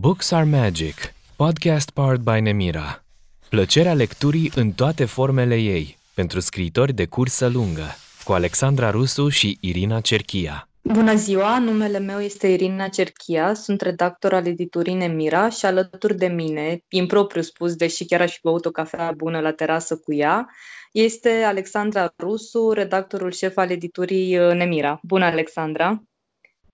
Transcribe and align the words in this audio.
Books 0.00 0.30
are 0.30 0.44
Magic, 0.44 0.94
podcast 1.36 1.90
powered 1.90 2.20
by 2.20 2.40
Nemira. 2.40 3.04
Plăcerea 3.48 3.94
lecturii 3.94 4.52
în 4.54 4.70
toate 4.70 5.04
formele 5.04 5.56
ei, 5.56 5.98
pentru 6.14 6.40
scriitori 6.40 6.92
de 6.92 7.06
cursă 7.06 7.48
lungă, 7.48 7.86
cu 8.24 8.32
Alexandra 8.32 8.90
Rusu 8.90 9.28
și 9.28 9.58
Irina 9.60 10.00
Cerchia. 10.00 10.68
Bună 10.82 11.14
ziua, 11.14 11.58
numele 11.58 11.98
meu 11.98 12.20
este 12.20 12.48
Irina 12.48 12.88
Cerchia, 12.88 13.54
sunt 13.54 13.80
redactor 13.80 14.34
al 14.34 14.46
editurii 14.46 14.94
Nemira 14.94 15.48
și 15.48 15.66
alături 15.66 16.16
de 16.16 16.26
mine, 16.26 16.84
impropriu 16.88 17.42
spus, 17.42 17.74
deși 17.74 18.04
chiar 18.04 18.20
aș 18.20 18.32
fi 18.32 18.40
băut 18.42 18.64
o 18.64 18.70
cafea 18.70 19.12
bună 19.16 19.40
la 19.40 19.52
terasă 19.52 19.96
cu 19.96 20.12
ea, 20.12 20.48
este 20.92 21.28
Alexandra 21.28 22.12
Rusu, 22.18 22.70
redactorul 22.70 23.32
șef 23.32 23.56
al 23.56 23.70
editurii 23.70 24.38
uh, 24.38 24.54
Nemira. 24.54 24.98
Bună, 25.02 25.24
Alexandra! 25.24 26.02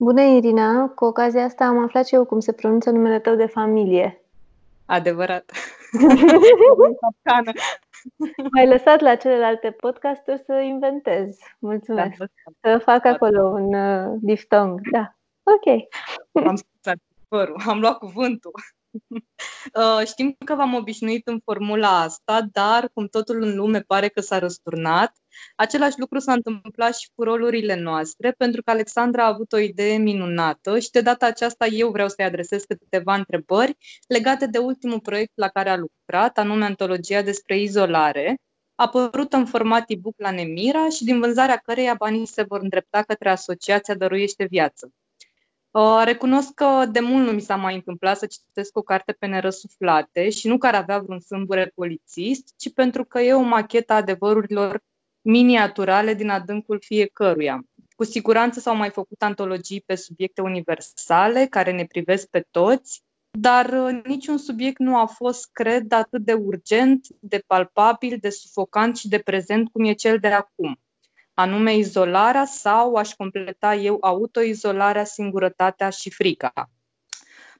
Bună, 0.00 0.22
Irina! 0.22 0.88
Cu 0.88 1.04
ocazia 1.04 1.44
asta 1.44 1.64
am 1.64 1.78
aflat 1.78 2.06
și 2.06 2.14
eu 2.14 2.24
cum 2.24 2.40
se 2.40 2.52
pronunță 2.52 2.90
numele 2.90 3.18
tău 3.18 3.34
de 3.34 3.46
familie. 3.46 4.22
Adevărat! 4.86 5.52
M-ai 8.52 8.66
lăsat 8.66 9.00
la 9.00 9.14
celelalte 9.14 9.70
podcasturi 9.70 10.42
să 10.46 10.52
inventez. 10.52 11.38
Mulțumesc. 11.58 12.16
Da, 12.16 12.26
să 12.60 12.78
fac 12.78 13.04
acolo 13.04 13.46
un 13.46 13.74
uh, 13.74 14.16
diftong. 14.20 14.80
Da. 14.90 15.14
Ok. 15.42 15.88
Am 16.46 16.56
scuzat 16.56 16.98
am 17.66 17.80
luat 17.80 17.98
cuvântul. 17.98 18.52
Uh, 19.74 20.06
știm 20.06 20.36
că 20.44 20.54
v-am 20.54 20.74
obișnuit 20.74 21.26
în 21.26 21.40
formula 21.44 22.00
asta, 22.00 22.48
dar 22.52 22.90
cum 22.94 23.06
totul 23.06 23.42
în 23.42 23.56
lume 23.56 23.80
pare 23.80 24.08
că 24.08 24.20
s-a 24.20 24.38
răsturnat, 24.38 25.12
același 25.56 25.98
lucru 25.98 26.18
s-a 26.18 26.32
întâmplat 26.32 26.96
și 26.96 27.08
cu 27.14 27.22
rolurile 27.22 27.80
noastre, 27.80 28.32
pentru 28.32 28.62
că 28.62 28.70
Alexandra 28.70 29.24
a 29.24 29.26
avut 29.26 29.52
o 29.52 29.58
idee 29.58 29.96
minunată 29.96 30.78
și 30.78 30.90
de 30.90 31.00
data 31.00 31.26
aceasta 31.26 31.66
eu 31.66 31.90
vreau 31.90 32.08
să-i 32.08 32.24
adresez 32.24 32.64
câteva 32.64 33.14
întrebări 33.14 33.76
legate 34.08 34.46
de 34.46 34.58
ultimul 34.58 35.00
proiect 35.00 35.32
la 35.34 35.48
care 35.48 35.70
a 35.70 35.76
lucrat, 35.76 36.38
anume 36.38 36.64
antologia 36.64 37.22
despre 37.22 37.58
izolare, 37.58 38.36
apărută 38.74 39.36
în 39.36 39.46
format 39.46 39.90
e-book 39.90 40.14
la 40.18 40.30
Nemira 40.30 40.88
și 40.88 41.04
din 41.04 41.20
vânzarea 41.20 41.56
căreia 41.56 41.94
banii 41.94 42.26
se 42.26 42.42
vor 42.42 42.60
îndrepta 42.60 43.02
către 43.02 43.30
Asociația 43.30 43.94
Dăruiește 43.94 44.44
Viață. 44.44 44.90
Uh, 45.70 46.02
recunosc 46.04 46.54
că 46.54 46.86
de 46.92 47.00
mult 47.00 47.26
nu 47.26 47.32
mi 47.32 47.40
s-a 47.40 47.56
mai 47.56 47.74
întâmplat 47.74 48.18
să 48.18 48.26
citesc 48.26 48.76
o 48.76 48.82
carte 48.82 49.12
pe 49.12 49.26
nerăsuflate 49.26 50.30
și 50.30 50.48
nu 50.48 50.58
care 50.58 50.76
avea 50.76 50.98
vreun 50.98 51.20
sâmbure 51.20 51.72
polițist, 51.74 52.54
ci 52.56 52.72
pentru 52.72 53.04
că 53.04 53.20
e 53.20 53.32
o 53.34 53.40
machetă 53.40 53.92
a 53.92 53.96
adevărurilor 53.96 54.80
miniaturale 55.20 56.14
din 56.14 56.28
adâncul 56.28 56.78
fiecăruia. 56.80 57.64
Cu 57.96 58.04
siguranță 58.04 58.60
s-au 58.60 58.76
mai 58.76 58.90
făcut 58.90 59.22
antologii 59.22 59.80
pe 59.80 59.94
subiecte 59.94 60.40
universale 60.40 61.46
care 61.46 61.72
ne 61.72 61.84
privesc 61.84 62.26
pe 62.26 62.46
toți, 62.50 63.02
dar 63.30 63.72
uh, 63.72 64.00
niciun 64.04 64.38
subiect 64.38 64.78
nu 64.78 64.96
a 64.96 65.06
fost, 65.06 65.48
cred, 65.52 65.92
atât 65.92 66.24
de 66.24 66.32
urgent, 66.32 67.06
de 67.20 67.42
palpabil, 67.46 68.16
de 68.20 68.30
sufocant 68.30 68.96
și 68.96 69.08
de 69.08 69.18
prezent 69.18 69.68
cum 69.68 69.84
e 69.84 69.92
cel 69.92 70.18
de 70.18 70.28
acum 70.28 70.78
anume 71.38 71.76
izolarea 71.76 72.44
sau, 72.44 72.94
aș 72.94 73.12
completa 73.12 73.74
eu, 73.74 73.98
autoizolarea, 74.00 75.04
singurătatea 75.04 75.90
și 75.90 76.10
frica. 76.10 76.52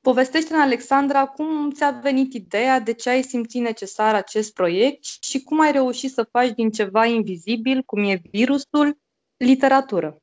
Povestește-ne, 0.03 0.61
Alexandra, 0.61 1.27
cum 1.27 1.71
ți-a 1.71 1.99
venit 2.03 2.33
ideea, 2.33 2.81
de 2.81 2.93
ce 2.93 3.11
ai 3.11 3.23
simțit 3.23 3.63
necesar 3.63 4.15
acest 4.15 4.55
proiect 4.55 5.05
și 5.21 5.43
cum 5.43 5.61
ai 5.61 5.73
reușit 5.73 6.11
să 6.11 6.29
faci 6.31 6.51
din 6.51 6.71
ceva 6.71 7.05
invizibil, 7.05 7.83
cum 7.83 8.05
e 8.05 8.23
virusul, 8.31 8.99
literatură. 9.37 10.17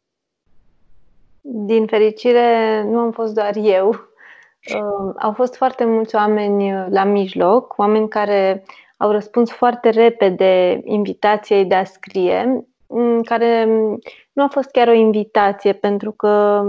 Din 1.41 1.87
fericire, 1.87 2.83
nu 2.83 2.99
am 2.99 3.11
fost 3.11 3.33
doar 3.33 3.55
eu. 3.55 3.89
Uh, 3.89 5.13
au 5.19 5.33
fost 5.33 5.55
foarte 5.55 5.85
mulți 5.85 6.15
oameni 6.15 6.89
la 6.89 7.03
mijloc, 7.03 7.77
oameni 7.77 8.09
care 8.09 8.63
au 8.97 9.11
răspuns 9.11 9.51
foarte 9.51 9.89
repede 9.89 10.81
invitației 10.83 11.65
de 11.65 11.75
a 11.75 11.83
scrie 11.83 12.43
Mm, 12.47 12.74
care 13.23 13.65
nu 14.31 14.43
a 14.43 14.47
fost 14.47 14.71
chiar 14.71 14.87
o 14.87 14.93
invitație, 14.93 15.73
pentru 15.73 16.11
că 16.11 16.63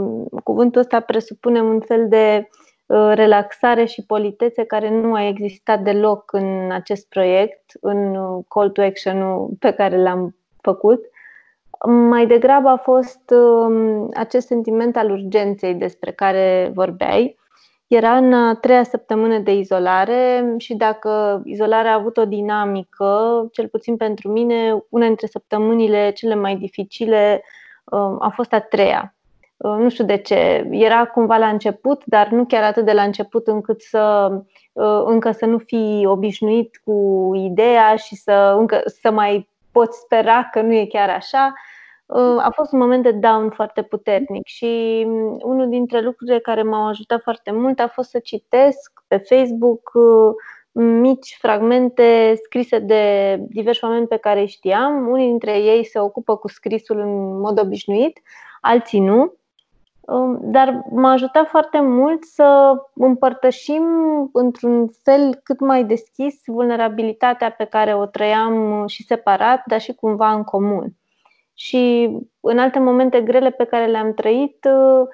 cuvântul 0.44 0.80
ăsta 0.80 1.00
presupune 1.00 1.62
un 1.62 1.80
fel 1.80 2.08
de 2.08 2.48
uh, 2.86 3.10
relaxare 3.14 3.84
și 3.84 4.06
politețe 4.06 4.64
care 4.64 4.90
nu 4.90 5.14
a 5.14 5.26
existat 5.26 5.80
deloc 5.80 6.32
în 6.32 6.70
acest 6.72 7.08
proiect, 7.08 7.72
în 7.80 8.16
uh, 8.16 8.44
call 8.48 8.70
to 8.70 8.82
action 8.82 9.48
pe 9.58 9.70
care 9.72 10.02
l-am 10.02 10.36
făcut. 10.60 11.04
Mai 11.88 12.26
degrabă 12.26 12.68
a 12.68 12.76
fost 12.76 13.30
um, 13.30 14.10
acest 14.14 14.46
sentiment 14.46 14.96
al 14.96 15.10
urgenței 15.10 15.74
despre 15.74 16.12
care 16.12 16.70
vorbeai, 16.74 17.38
era 17.86 18.16
în 18.16 18.32
a 18.32 18.54
treia 18.54 18.82
săptămână 18.82 19.38
de 19.38 19.54
izolare 19.54 20.54
și 20.58 20.74
dacă 20.74 21.42
izolarea 21.44 21.90
a 21.90 21.94
avut 21.94 22.16
o 22.16 22.24
dinamică, 22.24 23.46
cel 23.52 23.68
puțin 23.68 23.96
pentru 23.96 24.28
mine, 24.28 24.84
una 24.88 25.06
dintre 25.06 25.26
săptămânile 25.26 26.10
cele 26.10 26.34
mai 26.34 26.56
dificile 26.56 27.42
um, 27.84 28.16
a 28.20 28.32
fost 28.34 28.52
a 28.52 28.60
treia. 28.60 29.14
Uh, 29.56 29.76
nu 29.78 29.88
știu 29.88 30.04
de 30.04 30.16
ce. 30.16 30.68
Era 30.70 31.04
cumva 31.04 31.36
la 31.36 31.48
început, 31.48 32.02
dar 32.04 32.28
nu 32.28 32.44
chiar 32.44 32.62
atât 32.62 32.84
de 32.84 32.92
la 32.92 33.02
început 33.02 33.46
încât 33.46 33.80
să 33.80 34.28
uh, 34.72 35.02
încă 35.04 35.30
să 35.30 35.46
nu 35.46 35.58
fii 35.58 36.06
obișnuit 36.06 36.80
cu 36.84 37.30
ideea 37.34 37.96
și 37.96 38.14
să 38.14 38.54
încă 38.58 38.82
să 38.84 39.10
mai 39.10 39.48
poți 39.72 39.98
spera 39.98 40.48
că 40.52 40.60
nu 40.60 40.72
e 40.72 40.86
chiar 40.86 41.08
așa. 41.08 41.52
Uh, 42.06 42.38
a 42.38 42.50
fost 42.54 42.72
un 42.72 42.78
moment 42.78 43.02
de 43.02 43.12
down 43.12 43.50
foarte 43.50 43.82
puternic 43.82 44.46
și 44.46 45.02
mm, 45.06 45.38
unul 45.42 45.68
dintre 45.68 46.00
lucrurile 46.00 46.38
care 46.38 46.62
m-au 46.62 46.86
ajutat 46.86 47.22
foarte 47.22 47.50
mult 47.50 47.78
a 47.78 47.88
fost 47.88 48.10
să 48.10 48.18
citesc 48.18 49.02
pe 49.06 49.16
Facebook 49.16 49.90
uh, 49.94 50.34
mici 50.82 51.36
fragmente 51.40 52.34
scrise 52.44 52.78
de 52.78 53.36
diversi 53.48 53.84
oameni 53.84 54.06
pe 54.06 54.16
care 54.16 54.40
îi 54.40 54.46
știam. 54.46 55.08
Unii 55.08 55.26
dintre 55.26 55.58
ei 55.58 55.84
se 55.84 55.98
ocupă 55.98 56.36
cu 56.36 56.48
scrisul 56.48 56.98
în 56.98 57.40
mod 57.40 57.60
obișnuit, 57.60 58.20
alții 58.60 59.00
nu. 59.00 59.34
Um, 60.00 60.38
dar 60.42 60.84
m-a 60.90 61.10
ajutat 61.10 61.48
foarte 61.48 61.80
mult 61.80 62.24
să 62.24 62.74
împărtășim 62.94 63.84
într-un 64.32 64.88
fel 65.02 65.40
cât 65.42 65.60
mai 65.60 65.84
deschis 65.84 66.34
vulnerabilitatea 66.44 67.50
pe 67.50 67.64
care 67.64 67.94
o 67.94 68.06
trăiam 68.06 68.86
și 68.86 69.04
separat, 69.04 69.62
dar 69.66 69.80
și 69.80 69.94
cumva 69.94 70.32
în 70.32 70.42
comun 70.42 70.92
și 71.58 72.10
în 72.40 72.58
alte 72.58 72.78
momente 72.78 73.20
grele 73.20 73.50
pe 73.50 73.64
care 73.64 73.86
le-am 73.86 74.14
trăit, 74.14 74.68
uh, 74.70 75.06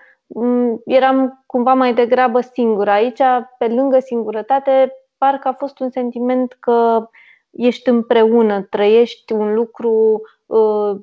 eram 0.84 1.44
cumva 1.46 1.74
mai 1.74 1.94
degrabă 1.94 2.40
singură. 2.40 2.90
Aici, 2.90 3.20
pe 3.58 3.68
lângă 3.68 3.98
singurătate, 3.98 4.92
parcă 5.18 5.48
a 5.48 5.52
fost 5.52 5.78
un 5.78 5.90
sentiment 5.90 6.56
că 6.60 7.08
ești 7.50 7.88
împreună, 7.88 8.62
trăiești 8.62 9.32
un 9.32 9.54
lucru 9.54 10.20
uh, 10.46 10.96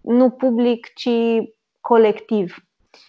nu 0.00 0.30
public, 0.30 0.92
ci 0.94 1.10
colectiv. 1.80 2.56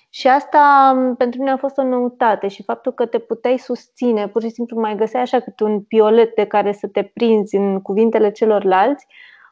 Și 0.09 0.27
asta 0.27 0.93
pentru 1.17 1.39
mine 1.39 1.51
a 1.51 1.57
fost 1.57 1.77
o 1.77 1.83
noutate 1.83 2.47
și 2.47 2.63
faptul 2.63 2.91
că 2.91 3.05
te 3.05 3.19
puteai 3.19 3.57
susține, 3.57 4.27
pur 4.27 4.41
și 4.41 4.49
simplu 4.49 4.79
mai 4.79 4.95
găseai 4.95 5.21
așa 5.21 5.39
cât 5.39 5.59
un 5.59 5.81
piolet 5.81 6.35
de 6.35 6.45
care 6.45 6.71
să 6.71 6.87
te 6.87 7.03
prinzi 7.03 7.55
în 7.55 7.81
cuvintele 7.81 8.31
celorlalți, 8.31 9.07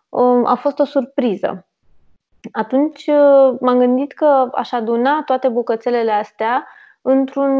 uh, 0.10 0.42
a 0.44 0.56
fost 0.56 0.80
o 0.80 0.84
surpriză 0.84 1.66
atunci 2.52 3.08
uh, 3.08 3.58
m-am 3.60 3.78
gândit 3.78 4.12
că 4.12 4.50
aș 4.54 4.72
aduna 4.72 5.24
toate 5.26 5.48
bucățelele 5.48 6.12
astea 6.12 6.68
într-un 7.02 7.52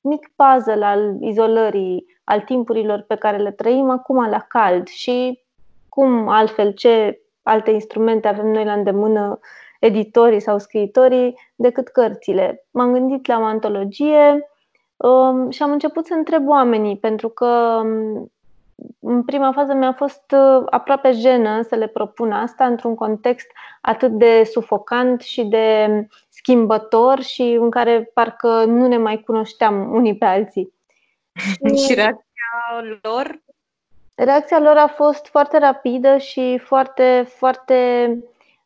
mic 0.00 0.32
puzzle 0.36 0.84
al 0.84 1.16
izolării, 1.20 2.06
al 2.24 2.40
timpurilor 2.40 3.00
pe 3.00 3.14
care 3.14 3.36
le 3.36 3.50
trăim 3.50 3.90
acum 3.90 4.28
la 4.28 4.38
cald 4.38 4.86
și 4.86 5.42
cum 5.88 6.28
altfel, 6.28 6.72
ce 6.72 7.20
alte 7.42 7.70
instrumente 7.70 8.28
avem 8.28 8.46
noi 8.46 8.64
la 8.64 8.72
îndemână, 8.72 9.38
editorii 9.80 10.40
sau 10.40 10.58
scriitorii, 10.58 11.38
decât 11.56 11.88
cărțile. 11.88 12.66
M-am 12.70 12.92
gândit 12.92 13.26
la 13.26 13.38
o 13.38 13.42
antologie 13.42 14.48
um, 14.96 15.50
și 15.50 15.62
am 15.62 15.70
început 15.70 16.06
să 16.06 16.14
întreb 16.14 16.48
oamenii, 16.48 16.98
pentru 16.98 17.28
că 17.28 17.80
um, 17.84 18.32
în 19.00 19.24
prima 19.24 19.52
fază 19.52 19.72
mi-a 19.74 19.92
fost 19.92 20.32
uh, 20.32 20.66
aproape 20.70 21.10
jenă 21.10 21.62
să 21.62 21.74
le 21.74 21.86
propun 21.86 22.32
asta 22.32 22.66
într-un 22.66 22.94
context 22.94 23.46
atât 23.80 24.10
de 24.10 24.44
sufocant 24.44 25.20
și 25.20 25.44
de 25.44 25.88
schimbător 26.28 27.22
și 27.22 27.42
în 27.60 27.70
care 27.70 28.10
parcă 28.14 28.64
nu 28.64 28.86
ne 28.86 28.96
mai 28.96 29.20
cunoșteam 29.20 29.94
unii 29.94 30.16
pe 30.16 30.24
alții. 30.24 30.72
Și 31.86 31.94
reacția 31.94 32.98
lor? 33.02 33.42
Reacția 34.14 34.58
lor 34.58 34.76
a 34.76 34.86
fost 34.86 35.26
foarte 35.26 35.58
rapidă 35.58 36.16
și 36.16 36.58
foarte, 36.64 37.24
foarte, 37.28 37.74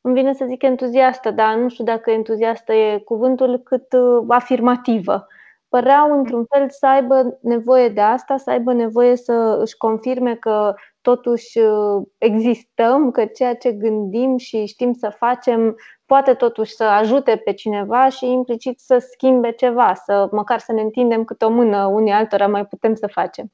îmi 0.01 0.15
vine 0.15 0.33
să 0.33 0.45
zic 0.45 0.63
entuziastă, 0.63 1.31
dar 1.31 1.55
nu 1.55 1.69
știu 1.69 1.85
dacă 1.85 2.11
entuziastă 2.11 2.73
e 2.73 2.99
cuvântul, 2.99 3.59
cât 3.59 3.93
uh, 3.93 4.25
afirmativă 4.29 5.27
păreau 5.73 6.19
într-un 6.19 6.45
fel 6.45 6.71
să 6.71 6.87
aibă 6.87 7.39
nevoie 7.41 7.89
de 7.89 8.01
asta, 8.01 8.37
să 8.37 8.51
aibă 8.51 8.73
nevoie 8.73 9.17
să 9.17 9.59
își 9.61 9.77
confirme 9.77 10.35
că 10.35 10.75
totuși 11.01 11.59
uh, 11.59 12.03
existăm, 12.19 13.11
că 13.11 13.25
ceea 13.25 13.55
ce 13.55 13.73
gândim 13.73 14.37
și 14.37 14.67
știm 14.67 14.93
să 14.93 15.09
facem 15.19 15.77
poate 16.07 16.35
totuși 16.35 16.75
să 16.75 16.85
ajute 16.85 17.37
pe 17.45 17.53
cineva 17.53 18.09
și 18.09 18.31
implicit 18.31 18.81
să 18.81 18.99
schimbe 18.99 19.53
ceva, 19.53 19.95
să 19.95 20.29
măcar 20.31 20.59
să 20.59 20.73
ne 20.73 20.81
întindem 20.81 21.25
câte 21.25 21.45
o 21.45 21.51
mână 21.51 21.87
unii 21.87 22.13
altora 22.13 22.47
mai 22.47 22.67
putem 22.67 22.95
să 22.95 23.07
facem. 23.07 23.53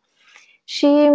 Și 0.64 1.10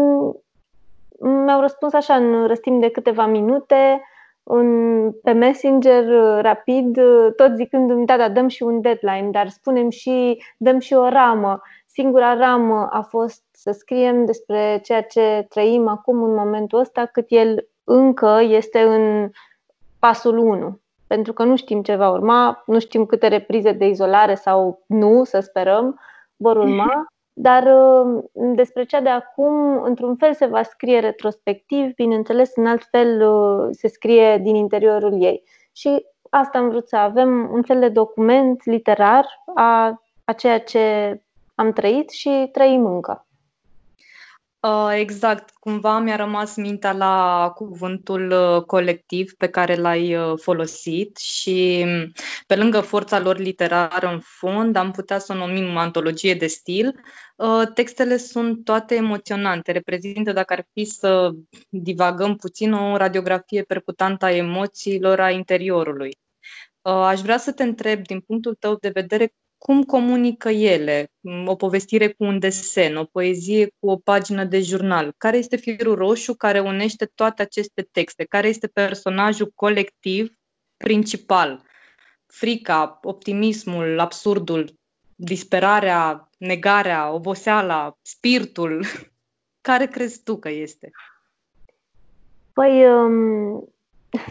mi-au 1.20 1.62
răspuns 1.62 1.94
așa 1.94 2.16
în 2.16 2.48
răstim 2.48 2.80
de 2.80 2.90
câteva 2.90 3.26
minute, 3.26 4.02
un, 4.44 5.12
pe 5.12 5.32
Messenger 5.32 6.06
rapid, 6.42 7.00
tot 7.36 7.56
zicându-mi, 7.56 8.06
da, 8.06 8.18
da, 8.18 8.30
dăm 8.30 8.48
și 8.48 8.64
un 8.64 8.82
deadline, 8.82 9.30
dar 9.32 9.50
spunem 9.50 9.90
și, 9.90 10.44
dăm 10.58 10.80
și 10.80 10.94
o 10.94 11.10
ramă. 11.10 11.62
Singura 11.86 12.34
ramă 12.34 12.88
a 12.92 13.02
fost 13.02 13.44
să 13.52 13.72
scriem 13.72 14.26
despre 14.26 14.80
ceea 14.84 15.04
ce 15.04 15.46
trăim 15.50 15.88
acum 15.88 16.24
în 16.24 16.34
momentul 16.34 16.80
ăsta, 16.80 17.06
cât 17.06 17.26
el 17.28 17.68
încă 17.84 18.40
este 18.42 18.82
în 18.82 19.30
pasul 20.00 20.38
1. 20.38 20.80
Pentru 21.08 21.34
că 21.34 21.44
nu 21.44 21.56
știm 21.56 21.82
ce 21.82 21.96
va 21.96 22.10
urma, 22.10 22.64
nu 22.66 22.80
știm 22.80 23.06
câte 23.06 23.28
reprize 23.28 23.72
de 23.72 23.86
izolare 23.86 24.36
sau 24.36 24.84
nu, 24.88 25.24
să 25.24 25.40
sperăm, 25.40 26.00
vor 26.36 26.58
urma. 26.58 27.06
Dar 27.34 27.64
uh, 27.64 28.24
despre 28.34 28.84
cea 28.84 29.02
de 29.02 29.10
acum, 29.10 29.84
într-un 29.84 30.16
fel 30.16 30.34
se 30.34 30.46
va 30.46 30.64
scrie 30.64 31.00
retrospectiv, 31.00 31.94
bineînțeles, 31.96 32.52
în 32.56 32.66
alt 32.66 32.84
fel 32.84 33.30
uh, 33.30 33.68
se 33.72 33.88
scrie 33.88 34.38
din 34.38 34.56
interiorul 34.56 35.24
ei. 35.24 35.44
Și 35.72 36.06
asta 36.30 36.58
am 36.58 36.70
vrut 36.70 36.88
să 36.88 36.96
avem 36.96 37.50
un 37.52 37.62
fel 37.62 37.80
de 37.80 37.90
document 37.90 38.66
literar 38.66 39.26
a, 39.56 40.02
a 40.24 40.34
ceea 40.34 40.60
ce 40.60 41.18
am 41.56 41.72
trăit 41.72 42.10
și 42.10 42.50
trăim 42.52 42.86
încă. 42.86 43.26
Uh, 44.68 44.92
exact, 44.96 45.50
cumva 45.60 46.00
mi-a 46.00 46.16
rămas 46.16 46.56
mintea 46.56 46.92
la 46.92 47.52
cuvântul 47.56 48.32
uh, 48.32 48.64
colectiv 48.64 49.34
pe 49.34 49.48
care 49.48 49.76
l-ai 49.76 50.16
uh, 50.16 50.40
folosit 50.42 51.18
și 51.18 51.84
mm, 51.86 52.12
pe 52.48 52.56
lângă 52.56 52.80
forța 52.80 53.20
lor 53.20 53.38
literară 53.38 54.08
în 54.08 54.20
fond, 54.20 54.76
am 54.76 54.92
putea 54.92 55.20
să 55.20 55.34
o 55.34 55.36
numim 55.36 55.78
antologie 55.78 56.34
de 56.34 56.48
stil. 56.48 57.00
Textele 57.74 58.18
sunt 58.18 58.64
toate 58.64 58.96
emoționante, 58.96 59.72
reprezintă, 59.72 60.32
dacă 60.32 60.54
ar 60.54 60.66
fi 60.74 60.86
să 60.86 61.32
divagăm 61.70 62.36
puțin, 62.36 62.74
o 62.74 62.98
radiografie 62.98 63.62
percutantă 63.64 64.26
a 64.26 64.36
emoțiilor 64.36 65.20
a 65.20 65.30
interiorului. 65.30 66.18
Aș 66.82 67.20
vrea 67.22 67.38
să 67.38 67.52
te 67.52 67.64
întreb, 67.64 68.02
din 68.02 68.20
punctul 68.20 68.56
tău 68.56 68.76
de 68.76 68.90
vedere, 68.90 69.34
cum 69.66 69.84
comunică 69.84 70.50
ele, 70.50 71.12
o 71.46 71.56
povestire 71.56 72.08
cu 72.08 72.24
un 72.24 72.40
desen, 72.40 72.96
o 72.96 73.04
poezie 73.04 73.68
cu 73.80 73.90
o 73.90 73.96
pagină 73.96 74.44
de 74.44 74.62
jurnal, 74.62 75.14
care 75.18 75.38
este 75.38 75.56
firul 75.56 75.96
roșu 75.96 76.34
care 76.34 76.60
unește 76.60 77.06
toate 77.16 77.42
aceste 77.42 77.88
texte, 77.92 78.24
care 78.24 78.48
este 78.48 78.68
personajul 78.68 79.52
colectiv 79.56 80.34
principal, 80.78 81.62
frica, 82.26 83.00
optimismul, 83.04 84.00
absurdul, 84.00 84.70
disperarea, 85.16 86.30
negarea, 86.38 87.12
oboseala, 87.12 87.98
spiritul, 88.02 88.86
care 89.68 89.86
crezi 89.86 90.24
tu 90.24 90.38
că 90.38 90.50
este? 90.50 90.92
Păi, 92.54 92.86
um, 92.88 93.74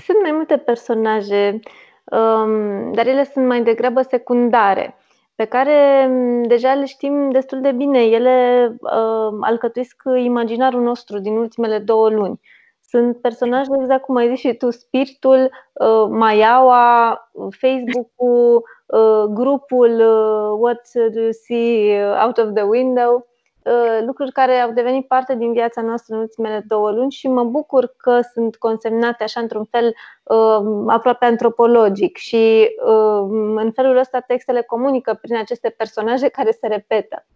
sunt 0.05 0.23
mai 0.23 0.33
multe 0.33 0.57
personaje, 0.57 1.61
um, 2.05 2.93
dar 2.93 3.07
ele 3.07 3.25
sunt 3.25 3.47
mai 3.47 3.63
degrabă 3.63 4.03
secundare 4.03 4.97
pe 5.43 5.49
care 5.49 6.07
mm, 6.07 6.43
deja 6.43 6.75
le 6.75 6.85
știm 6.85 7.31
destul 7.31 7.61
de 7.61 7.73
bine. 7.73 7.99
Ele 8.05 8.67
uh, 8.81 9.39
alcătuiesc 9.41 10.03
imaginarul 10.25 10.83
nostru 10.83 11.19
din 11.19 11.37
ultimele 11.37 11.79
două 11.79 12.09
luni. 12.09 12.41
Sunt 12.89 13.21
personaje, 13.21 13.69
exact 13.81 14.03
cum 14.05 14.17
ai 14.17 14.29
zis 14.29 14.39
și 14.39 14.55
tu, 14.55 14.71
spiritul, 14.71 15.51
uh, 15.73 16.07
Maiaua, 16.09 17.19
Facebook-ul, 17.51 18.65
uh, 18.87 19.25
grupul 19.25 20.01
uh, 20.01 20.59
What 20.61 20.91
do 21.13 21.21
you 21.21 21.33
see 21.33 22.03
out 22.25 22.39
of 22.39 22.53
the 22.55 22.63
window. 22.63 23.27
Uh, 23.65 24.05
lucruri 24.07 24.33
care 24.33 24.59
au 24.59 24.73
devenit 24.73 25.07
parte 25.07 25.37
din 25.37 25.53
viața 25.53 25.81
noastră 25.81 26.15
în 26.15 26.21
ultimele 26.21 26.65
două 26.67 26.91
luni 26.91 27.11
și 27.11 27.29
mă 27.29 27.45
bucur 27.45 27.95
că 27.97 28.21
sunt 28.33 28.57
consemnate 28.57 29.23
așa 29.23 29.41
într-un 29.41 29.65
fel 29.65 29.95
uh, 30.23 30.85
aproape 30.87 31.25
antropologic 31.25 32.17
și 32.17 32.71
uh, 32.85 33.27
în 33.57 33.73
felul 33.75 33.97
ăsta 33.97 34.21
textele 34.21 34.63
comunică 34.63 35.19
prin 35.21 35.37
aceste 35.37 35.69
personaje 35.69 36.29
care 36.29 36.51
se 36.51 36.67
repetă. 36.67 37.27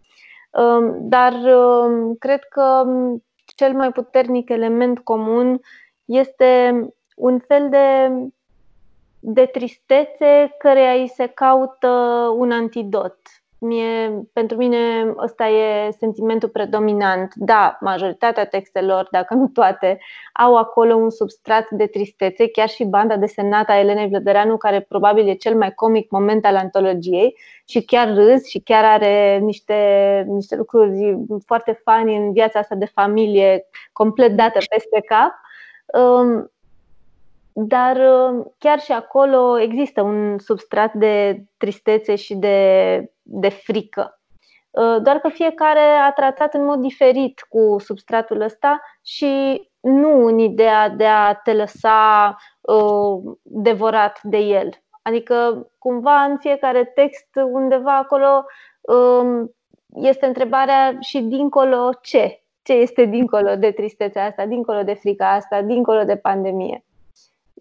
Dar 0.99 1.33
cred 2.19 2.43
că 2.43 2.83
cel 3.45 3.73
mai 3.73 3.91
puternic 3.91 4.49
element 4.49 4.99
comun 4.99 5.59
este 6.05 6.81
un 7.15 7.39
fel 7.39 7.69
de, 7.69 8.11
de 9.19 9.45
tristețe 9.45 10.55
care 10.57 10.99
îi 10.99 11.07
se 11.07 11.25
caută 11.27 11.87
un 12.37 12.51
antidot 12.51 13.17
Mie, 13.59 14.21
pentru 14.33 14.57
mine 14.57 15.13
ăsta 15.17 15.47
e 15.47 15.91
sentimentul 15.91 16.49
predominant. 16.49 17.33
Da, 17.35 17.77
majoritatea 17.81 18.45
textelor, 18.45 19.07
dacă 19.11 19.33
nu 19.33 19.47
toate, 19.47 19.99
au 20.33 20.57
acolo 20.57 20.95
un 20.95 21.09
substrat 21.09 21.69
de 21.69 21.85
tristețe, 21.85 22.47
chiar 22.49 22.69
și 22.69 22.83
banda 22.83 23.17
desenată 23.17 23.71
a 23.71 23.79
Elenei 23.79 24.07
Vlădăreanu, 24.07 24.57
care 24.57 24.81
probabil 24.81 25.27
e 25.27 25.33
cel 25.33 25.57
mai 25.57 25.73
comic 25.73 26.11
moment 26.11 26.45
al 26.45 26.55
antologiei 26.55 27.37
și 27.65 27.81
chiar 27.81 28.13
râs 28.13 28.45
și 28.47 28.59
chiar 28.59 28.83
are 28.83 29.37
niște, 29.37 29.75
niște 30.27 30.55
lucruri 30.55 31.17
foarte 31.45 31.79
fani 31.83 32.15
în 32.17 32.31
viața 32.33 32.59
asta 32.59 32.75
de 32.75 32.85
familie, 32.85 33.65
complet 33.91 34.31
dată 34.31 34.59
peste 34.69 35.01
cap. 35.05 35.31
Um, 36.01 36.51
dar 37.59 37.95
uh, 37.95 38.45
chiar 38.57 38.79
și 38.79 38.91
acolo 38.91 39.59
există 39.59 40.01
un 40.01 40.39
substrat 40.39 40.93
de 40.93 41.43
tristețe 41.57 42.15
și 42.15 42.35
de, 42.35 43.11
de 43.21 43.49
frică. 43.49 44.21
Uh, 44.69 45.01
doar 45.01 45.19
că 45.19 45.29
fiecare 45.29 45.79
a 45.79 46.11
tratat 46.11 46.53
în 46.53 46.65
mod 46.65 46.79
diferit 46.79 47.45
cu 47.49 47.75
substratul 47.79 48.41
ăsta 48.41 48.81
și 49.01 49.61
nu 49.79 50.25
în 50.25 50.37
ideea 50.37 50.89
de 50.89 51.05
a 51.05 51.33
te 51.33 51.53
lăsa 51.53 52.35
uh, 52.61 53.35
devorat 53.43 54.19
de 54.23 54.37
el. 54.37 54.69
Adică, 55.01 55.67
cumva, 55.77 56.23
în 56.23 56.37
fiecare 56.37 56.83
text, 56.83 57.27
undeva 57.51 57.97
acolo, 57.97 58.45
uh, 58.81 59.49
este 59.93 60.25
întrebarea 60.25 60.97
și 60.99 61.19
dincolo 61.19 61.89
ce? 62.01 62.41
Ce 62.61 62.73
este 62.73 63.05
dincolo 63.05 63.55
de 63.55 63.71
tristețea 63.71 64.25
asta, 64.25 64.45
dincolo 64.45 64.83
de 64.83 64.93
frica 64.93 65.33
asta, 65.33 65.61
dincolo 65.61 66.03
de 66.03 66.17
pandemie? 66.17 66.86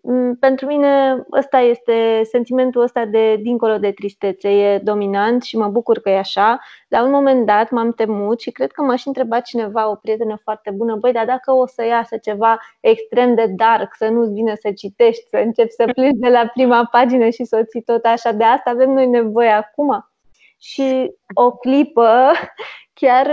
Mm, 0.09 0.37
pentru 0.37 0.67
mine 0.67 1.25
ăsta 1.33 1.59
este 1.59 2.23
sentimentul 2.25 2.83
ăsta 2.83 3.05
de 3.05 3.37
dincolo 3.37 3.79
de 3.79 3.91
tristețe, 3.91 4.49
e 4.49 4.79
dominant 4.79 5.43
și 5.43 5.57
mă 5.57 5.69
bucur 5.69 5.99
că 5.99 6.11
e 6.11 6.19
așa. 6.19 6.61
La 6.89 7.03
un 7.03 7.11
moment 7.11 7.47
dat 7.47 7.71
m-am 7.71 7.93
temut 7.93 8.41
și 8.41 8.51
cred 8.51 8.73
că 8.73 8.83
m-aș 8.83 9.01
și 9.01 9.07
întrebat 9.07 9.43
cineva, 9.43 9.91
o 9.91 9.95
prietenă 9.95 10.37
foarte 10.43 10.71
bună, 10.71 10.97
băi, 10.97 11.13
dar 11.13 11.25
dacă 11.25 11.53
o 11.53 11.67
să 11.67 11.85
iasă 11.85 12.17
ceva 12.17 12.59
extrem 12.81 13.35
de 13.35 13.47
dark, 13.47 13.95
să 13.95 14.09
nu-ți 14.09 14.33
vină 14.33 14.53
să 14.61 14.73
citești, 14.73 15.29
să 15.29 15.37
începi 15.37 15.71
să 15.71 15.85
pleci 15.95 16.17
de 16.17 16.29
la 16.29 16.47
prima 16.47 16.89
pagină 16.91 17.29
și 17.29 17.45
să 17.45 17.59
o 17.61 17.65
ții 17.65 17.83
tot 17.83 18.05
așa, 18.05 18.33
de 18.33 18.45
asta 18.45 18.71
avem 18.71 18.91
noi 18.91 19.07
nevoie 19.07 19.51
acum? 19.51 20.11
Și 20.59 21.15
o 21.35 21.51
clipă 21.53 22.31
chiar, 23.01 23.31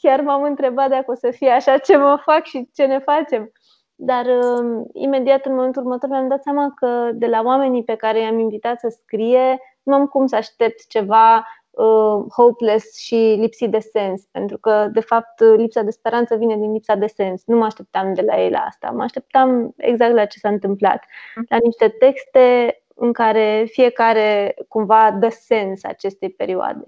chiar 0.00 0.20
m-am 0.20 0.42
întrebat 0.42 0.88
dacă 0.88 1.10
o 1.10 1.14
să 1.14 1.30
fie 1.30 1.50
așa 1.50 1.78
ce 1.78 1.96
mă 1.96 2.20
fac 2.24 2.44
și 2.44 2.68
ce 2.74 2.84
ne 2.84 2.98
facem. 2.98 3.52
Dar 4.02 4.26
uh, 4.26 4.82
imediat 4.92 5.46
în 5.46 5.54
momentul 5.54 5.82
următor 5.82 6.08
mi-am 6.08 6.28
dat 6.28 6.42
seama 6.42 6.72
că 6.74 7.10
de 7.14 7.26
la 7.26 7.42
oamenii 7.44 7.84
pe 7.84 7.94
care 7.94 8.20
i-am 8.20 8.38
invitat 8.38 8.80
să 8.80 8.88
scrie 8.88 9.58
nu 9.82 9.94
am 9.94 10.06
cum 10.06 10.26
să 10.26 10.36
aștept 10.36 10.86
ceva 10.86 11.46
uh, 11.70 12.24
hopeless 12.36 12.98
și 12.98 13.36
lipsit 13.38 13.70
de 13.70 13.78
sens, 13.78 14.22
pentru 14.30 14.58
că 14.58 14.88
de 14.92 15.00
fapt 15.00 15.40
lipsa 15.56 15.82
de 15.82 15.90
speranță 15.90 16.36
vine 16.36 16.56
din 16.56 16.72
lipsa 16.72 16.94
de 16.94 17.06
sens. 17.06 17.42
Nu 17.46 17.56
mă 17.56 17.64
așteptam 17.64 18.14
de 18.14 18.22
la 18.22 18.42
ei 18.42 18.50
la 18.50 18.58
asta, 18.58 18.90
mă 18.90 19.02
așteptam 19.02 19.72
exact 19.76 20.14
la 20.14 20.24
ce 20.24 20.38
s-a 20.38 20.48
întâmplat, 20.48 21.04
la 21.48 21.56
niște 21.62 21.88
texte 21.88 22.74
în 22.94 23.12
care 23.12 23.66
fiecare 23.70 24.54
cumva 24.68 25.16
dă 25.20 25.28
sens 25.28 25.84
acestei 25.84 26.30
perioade. 26.30 26.84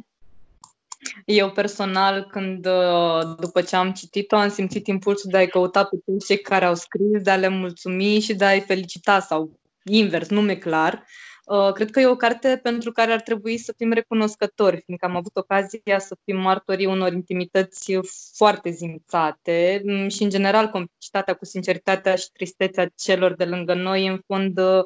Eu 1.25 1.50
personal, 1.50 2.26
când 2.30 2.66
uh, 2.66 3.35
după 3.40 3.62
ce 3.62 3.76
am 3.76 3.92
citit-o, 3.92 4.37
am 4.37 4.49
simțit 4.49 4.87
impulsul 4.87 5.30
de 5.30 5.37
a-i 5.37 5.49
căuta 5.49 5.85
pe 5.85 5.97
toți 6.06 6.26
cei 6.26 6.38
care 6.38 6.64
au 6.64 6.75
scris, 6.75 7.23
de 7.23 7.30
a 7.30 7.37
le 7.37 7.49
mulțumi 7.49 8.21
și 8.21 8.35
de 8.35 8.44
a-i 8.44 8.61
felicita 8.61 9.21
sau 9.21 9.61
invers, 9.85 10.28
nume 10.28 10.54
clar. 10.56 10.92
Uh, 10.92 11.31
cred 11.75 11.90
că 11.90 12.00
e 12.00 12.06
o 12.06 12.16
carte 12.16 12.61
pentru 12.62 12.92
care 12.92 13.12
ar 13.12 13.20
trebui 13.20 13.58
să 13.58 13.75
fim 13.76 13.92
recunoscători, 13.92 14.82
fiindcă 14.84 15.06
am 15.06 15.16
avut 15.16 15.37
ocazia 15.37 15.99
să 15.99 16.16
fim 16.25 16.37
martorii 16.37 16.87
unor 16.87 17.12
intimități 17.12 17.99
foarte 18.34 18.70
zimțate 18.70 19.82
mm, 19.84 20.08
și, 20.08 20.22
în 20.22 20.28
general, 20.28 20.68
complicitatea 20.68 21.34
cu 21.34 21.44
sinceritatea 21.44 22.14
și 22.14 22.30
tristețea 22.32 22.90
celor 22.96 23.34
de 23.34 23.44
lângă 23.44 23.75
noi, 23.75 24.06
în 24.06 24.20
fond, 24.26 24.58
uh, 24.58 24.84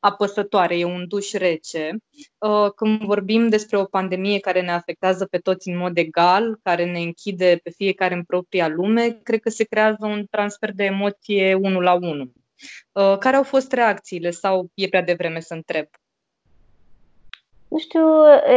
apăsătoare, 0.00 0.78
e 0.78 0.84
un 0.84 1.04
duș 1.08 1.32
rece. 1.32 1.96
Uh, 2.38 2.70
când 2.76 3.00
vorbim 3.00 3.48
despre 3.48 3.78
o 3.78 3.84
pandemie 3.84 4.38
care 4.38 4.62
ne 4.62 4.72
afectează 4.72 5.26
pe 5.26 5.38
toți 5.38 5.68
în 5.68 5.76
mod 5.76 5.98
egal, 5.98 6.58
care 6.62 6.90
ne 6.90 7.00
închide 7.00 7.60
pe 7.62 7.70
fiecare 7.70 8.14
în 8.14 8.22
propria 8.22 8.68
lume, 8.68 9.20
cred 9.22 9.40
că 9.40 9.50
se 9.50 9.64
creează 9.64 10.06
un 10.06 10.26
transfer 10.30 10.72
de 10.72 10.84
emoție 10.84 11.54
unul 11.54 11.82
la 11.82 11.92
unul 11.92 12.32
Uh, 12.34 12.37
care 12.92 13.36
au 13.36 13.42
fost 13.42 13.72
reacțiile 13.72 14.30
sau 14.30 14.70
e 14.74 14.88
prea 14.88 15.02
devreme 15.02 15.40
să 15.40 15.54
întreb? 15.54 15.86
Nu 17.68 17.78
știu 17.78 18.06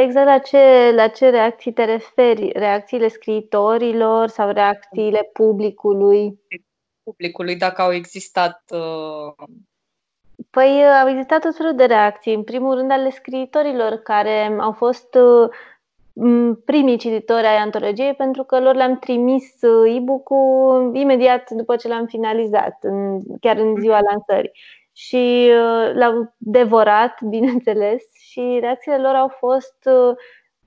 exact 0.01 0.25
la 0.25 0.39
ce, 0.39 0.91
la 0.95 1.07
ce 1.07 1.29
reacții 1.29 1.73
te 1.73 1.83
referi. 1.83 2.51
Reacțiile 2.53 3.07
scriitorilor 3.07 4.27
sau 4.27 4.51
reacțiile 4.51 5.29
publicului? 5.33 6.39
Publicului, 7.03 7.55
dacă 7.55 7.81
au 7.81 7.93
existat. 7.93 8.61
Uh... 8.69 9.47
Păi 10.49 10.83
au 11.01 11.09
existat 11.09 11.41
tot 11.41 11.55
felul 11.55 11.75
de 11.75 11.85
reacții. 11.85 12.33
În 12.33 12.43
primul 12.43 12.75
rând 12.75 12.91
ale 12.91 13.09
scriitorilor 13.09 13.95
care 13.95 14.55
au 14.59 14.71
fost 14.71 15.15
uh, 15.15 15.49
primii 16.65 16.97
cititori 16.97 17.45
ai 17.45 17.55
antologiei 17.55 18.13
pentru 18.13 18.43
că 18.43 18.59
lor 18.59 18.75
le-am 18.75 18.97
trimis 18.99 19.61
uh, 19.61 19.95
e-book-ul 19.95 20.91
imediat 20.95 21.49
după 21.49 21.75
ce 21.75 21.87
l-am 21.87 22.05
finalizat, 22.05 22.77
în, 22.81 23.19
chiar 23.39 23.57
în 23.57 23.75
ziua 23.79 23.99
lansării. 24.09 24.51
Și 24.93 25.49
uh, 25.49 25.93
l-au 25.93 26.33
devorat, 26.37 27.21
bineînțeles, 27.29 28.03
și 28.13 28.57
reacțiile 28.61 28.97
lor 28.97 29.15
au 29.15 29.27
fost 29.27 29.77
uh, 29.85 30.15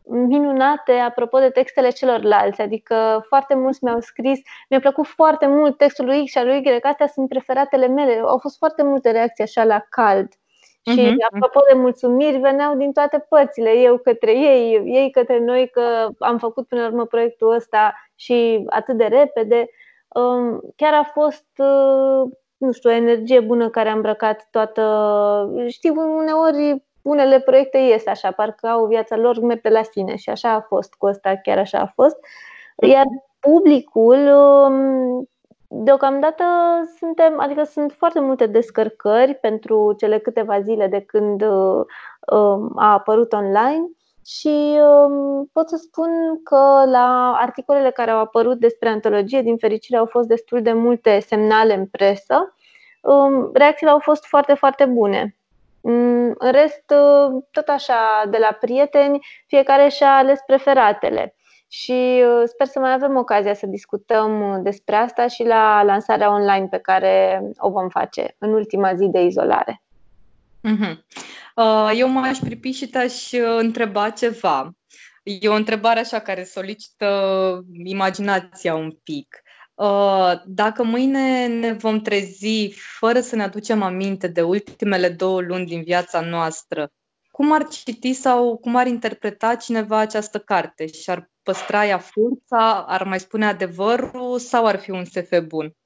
minunate 0.03 0.93
apropo 0.93 1.39
de 1.39 1.49
textele 1.49 1.91
celorlalți, 1.91 2.61
adică 2.61 3.25
foarte 3.29 3.55
mulți 3.55 3.85
mi-au 3.85 4.01
scris, 4.01 4.41
mi-a 4.69 4.81
plăcut 4.81 5.07
foarte 5.07 5.47
mult 5.47 5.77
textul 5.77 6.05
lui 6.05 6.25
X 6.25 6.31
și 6.31 6.39
al 6.39 6.47
lui 6.47 6.57
Y, 6.57 6.81
că 6.81 6.89
astea 6.89 7.07
sunt 7.07 7.29
preferatele 7.29 7.87
mele. 7.87 8.19
Au 8.19 8.39
fost 8.39 8.57
foarte 8.59 8.83
multe 8.83 9.11
reacții 9.11 9.45
așa 9.45 9.65
la 9.65 9.87
cald. 9.89 10.29
Și 10.93 11.11
uh-huh. 11.11 11.27
apropo 11.31 11.61
de 11.73 11.79
mulțumiri, 11.79 12.39
veneau 12.39 12.77
din 12.77 12.93
toate 12.93 13.27
părțile, 13.29 13.71
eu 13.71 13.99
către 13.99 14.33
ei, 14.33 14.83
ei 14.85 15.11
către 15.11 15.39
noi, 15.39 15.71
că 15.71 16.09
am 16.19 16.39
făcut 16.39 16.69
până 16.69 16.81
la 16.81 16.87
urmă 16.87 17.05
proiectul 17.07 17.55
ăsta 17.55 17.95
și 18.15 18.65
atât 18.67 18.97
de 18.97 19.05
repede. 19.05 19.69
Um, 20.09 20.61
chiar 20.77 20.95
a 20.95 21.11
fost, 21.13 21.47
uh, 21.57 22.31
nu 22.57 22.73
știu, 22.73 22.91
o 22.91 22.93
energie 22.93 23.41
bună 23.41 23.69
care 23.69 23.89
a 23.89 23.93
îmbrăcat 23.93 24.49
toată. 24.51 24.85
Știu, 25.69 25.95
uneori 26.17 26.83
unele 27.05 27.41
proiecte 27.41 27.79
ies 27.79 28.07
așa, 28.07 28.31
parcă 28.31 28.67
au 28.67 28.87
viața 28.87 29.17
lor, 29.17 29.41
merg 29.41 29.61
pe 29.61 29.69
la 29.69 29.83
sine 29.83 30.17
și 30.17 30.31
așa 30.31 30.53
a 30.53 30.61
fost 30.61 30.95
cu 30.95 31.07
ăsta, 31.07 31.37
chiar 31.43 31.59
așa 31.59 31.79
a 31.79 31.93
fost. 31.95 32.17
Iar 32.77 33.05
publicul 33.41 34.27
um, 34.27 35.29
Deocamdată 35.77 36.45
suntem, 36.99 37.41
adică 37.41 37.63
sunt 37.65 37.93
foarte 37.93 38.21
multe 38.21 38.47
descărcări 38.47 39.35
pentru 39.35 39.95
cele 39.99 40.19
câteva 40.19 40.61
zile 40.61 40.87
de 40.87 41.01
când 41.01 41.43
uh, 41.43 41.85
um, 42.27 42.73
a 42.77 42.93
apărut 42.93 43.33
online 43.33 43.91
și 44.27 44.79
um, 44.81 45.51
pot 45.53 45.69
să 45.69 45.77
spun 45.77 46.11
că 46.43 46.83
la 46.87 47.37
articolele 47.37 47.91
care 47.91 48.11
au 48.11 48.19
apărut 48.19 48.59
despre 48.59 48.89
antologie, 48.89 49.43
din 49.43 49.57
fericire, 49.57 49.99
au 49.99 50.07
fost 50.07 50.29
destul 50.29 50.63
de 50.63 50.73
multe 50.73 51.19
semnale 51.19 51.75
în 51.75 51.87
presă. 51.87 52.55
Um, 53.03 53.51
reacțiile 53.53 53.93
au 53.93 53.99
fost 53.99 54.25
foarte, 54.25 54.55
foarte 54.55 54.85
bune. 54.85 55.37
Mm, 55.81 56.35
în 56.39 56.51
rest, 56.51 56.85
uh, 56.91 57.43
tot 57.51 57.69
așa, 57.69 58.25
de 58.31 58.39
la 58.39 58.57
prieteni, 58.61 59.27
fiecare 59.47 59.89
și-a 59.89 60.17
ales 60.17 60.41
preferatele 60.47 61.35
și 61.77 62.23
uh, 62.27 62.43
sper 62.47 62.67
să 62.67 62.79
mai 62.79 62.93
avem 62.93 63.17
ocazia 63.17 63.55
să 63.55 63.67
discutăm 63.67 64.51
uh, 64.51 64.59
despre 64.63 64.97
asta 64.97 65.29
și 65.29 65.43
la 65.43 65.83
lansarea 65.83 66.33
online 66.33 66.67
pe 66.67 66.79
care 66.79 67.43
o 67.57 67.71
vom 67.71 67.89
face 67.89 68.35
în 68.39 68.53
ultima 68.53 68.95
zi 68.95 69.07
de 69.07 69.21
izolare. 69.21 69.83
Mm-hmm. 70.69 70.97
Eu 71.97 72.09
m-aș 72.09 72.39
pripi 72.39 72.71
și 72.71 72.89
te-aș 72.89 73.33
întreba 73.59 74.11
ceva. 74.11 74.75
E 75.23 75.49
o 75.49 75.55
întrebare 75.55 76.01
așa 76.01 76.19
care 76.19 76.45
solicită 76.45 77.09
imaginația 77.85 78.75
un 78.75 78.91
pic. 79.03 79.43
Dacă 80.45 80.83
mâine 80.83 81.47
ne 81.47 81.73
vom 81.73 82.01
trezi 82.01 82.75
fără 82.99 83.21
să 83.21 83.37
ne 83.37 83.43
aducem 83.43 83.83
aminte 83.83 84.27
de 84.27 84.43
ultimele 84.43 85.09
două 85.09 85.41
luni 85.41 85.67
din 85.67 85.83
viața 85.83 86.21
noastră, 86.21 86.91
cum 87.35 87.53
ar 87.53 87.69
citi 87.69 88.13
sau 88.13 88.57
cum 88.57 88.77
ar 88.77 88.87
interpreta 88.87 89.55
cineva 89.55 89.99
această 89.99 90.39
carte 90.39 90.87
și 90.87 91.11
ar 91.11 91.31
păstra 91.43 91.87
ea 91.87 91.99
forța, 91.99 92.85
ar 92.89 93.05
mai 93.05 93.21
spune 93.21 93.47
adevărul 93.47 94.39
sau 94.39 94.67
ar 94.67 94.79
fi 94.79 94.91
un 94.91 95.05
SF 95.05 95.41
bun? 95.47 95.75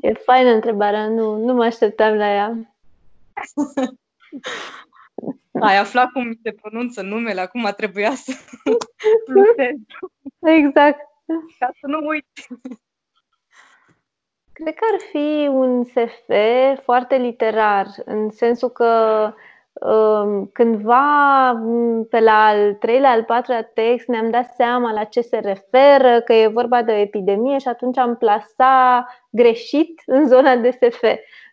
E 0.00 0.12
faină 0.12 0.50
întrebarea, 0.50 1.08
nu, 1.08 1.44
nu 1.44 1.54
mă 1.54 1.64
așteptam 1.64 2.14
la 2.14 2.32
ea. 2.32 2.74
Ai 5.68 5.76
aflat 5.76 6.10
cum 6.10 6.38
se 6.42 6.52
pronunță 6.52 7.02
numele, 7.02 7.40
acum 7.40 7.72
trebuia 7.76 8.14
să 8.14 8.32
Exact. 10.58 11.00
Ca 11.58 11.70
să 11.80 11.86
nu 11.86 12.06
uit. 12.06 12.26
Cred 14.62 14.74
că 14.74 14.86
ar 14.92 15.00
fi 15.10 15.48
un 15.52 15.84
SF 15.84 16.30
foarte 16.82 17.16
literar, 17.16 17.86
în 18.04 18.30
sensul 18.30 18.68
că 18.68 18.92
um, 19.72 20.50
cândva 20.52 21.52
pe 22.10 22.20
la 22.20 22.44
al 22.44 22.74
treilea, 22.74 23.10
al 23.10 23.24
patrulea 23.24 23.62
text 23.74 24.08
ne-am 24.08 24.30
dat 24.30 24.54
seama 24.54 24.92
la 24.92 25.04
ce 25.04 25.20
se 25.20 25.38
referă, 25.38 26.20
că 26.20 26.32
e 26.32 26.46
vorba 26.46 26.82
de 26.82 26.92
o 26.92 26.94
epidemie 26.94 27.58
și 27.58 27.68
atunci 27.68 27.98
am 27.98 28.16
plasat 28.16 29.06
greșit 29.30 30.02
în 30.06 30.26
zona 30.26 30.56
de 30.56 30.70
SF. 30.70 31.02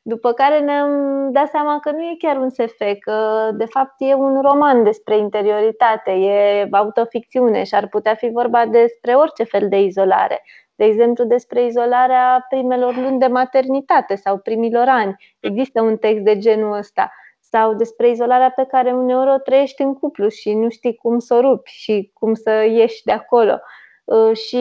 După 0.04 0.32
care 0.32 0.60
ne-am 0.60 0.92
dat 1.32 1.50
seama 1.50 1.80
că 1.80 1.92
nu 1.92 2.02
e 2.02 2.16
chiar 2.20 2.38
un 2.38 2.50
SF, 2.50 2.82
că 3.00 3.50
de 3.54 3.66
fapt 3.66 3.94
e 3.98 4.14
un 4.14 4.42
roman 4.42 4.84
despre 4.84 5.18
interioritate, 5.18 6.12
e 6.12 6.68
autoficțiune 6.72 7.64
și 7.64 7.76
ar 7.76 7.88
putea 7.88 8.16
fi 8.16 8.30
vorba 8.30 8.66
despre 8.66 9.14
orice 9.14 9.44
fel 9.44 9.70
de 9.70 9.80
izolare 9.80 10.42
de 10.76 10.86
exemplu, 10.86 11.24
despre 11.24 11.66
izolarea 11.66 12.46
primelor 12.50 12.96
luni 12.96 13.20
de 13.20 13.28
maternitate 13.28 14.16
sau 14.16 14.38
primilor 14.38 14.88
ani. 14.88 15.16
Există 15.40 15.82
un 15.82 15.98
text 15.98 16.24
de 16.24 16.38
genul 16.38 16.78
ăsta. 16.78 17.12
Sau 17.40 17.74
despre 17.74 18.10
izolarea 18.10 18.50
pe 18.50 18.66
care 18.66 18.92
uneori 18.92 19.30
o 19.30 19.38
trăiești 19.38 19.82
în 19.82 19.94
cuplu 19.94 20.28
și 20.28 20.54
nu 20.54 20.70
știi 20.70 20.96
cum 20.96 21.20
să 21.20 21.34
o 21.34 21.42
rupi 21.42 21.72
și 21.72 22.12
cum 22.14 22.34
să 22.34 22.52
ieși 22.52 23.04
de 23.04 23.12
acolo. 23.12 23.60
Uh, 24.06 24.36
și 24.36 24.60